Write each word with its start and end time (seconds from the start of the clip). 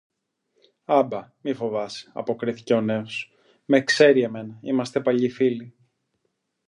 Α 0.85 1.01
μπα, 1.03 1.31
μη 1.41 1.53
φοβάσαι, 1.53 2.11
αποκρίθηκε 2.13 2.73
ο 2.73 2.81
νέος, 2.81 3.31
με 3.65 3.81
ξέρει 3.83 4.21
εμένα, 4.21 4.57
είμαστε 4.61 5.01
παλιοί 5.01 5.29
φίλοι 5.29 5.75